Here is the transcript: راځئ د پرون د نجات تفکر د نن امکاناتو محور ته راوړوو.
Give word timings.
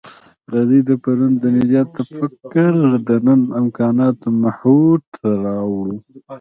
راځئ 0.53 0.79
د 0.87 0.89
پرون 1.03 1.31
د 1.41 1.43
نجات 1.57 1.87
تفکر 1.97 2.73
د 3.07 3.09
نن 3.25 3.41
امکاناتو 3.61 4.27
محور 4.43 4.95
ته 5.13 5.27
راوړوو. 5.43 5.97